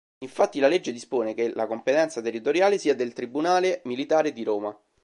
Infatti, 0.23 0.59
la 0.59 0.67
legge 0.67 0.91
dispone 0.91 1.35
che 1.35 1.53
la 1.53 1.67
competenza 1.67 2.21
territoriale 2.21 2.79
sia 2.79 2.95
del 2.95 3.13
Tribunale 3.13 3.81
militare 3.83 4.33
di 4.33 4.41
Roma. 4.43 4.75